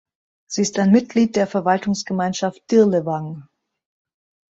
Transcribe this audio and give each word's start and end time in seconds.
Sie 0.49 0.63
ist 0.63 0.79
ein 0.79 0.89
Mitglied 0.89 1.35
der 1.35 1.45
Verwaltungsgemeinschaft 1.45 2.71
Dirlewang. 2.71 3.47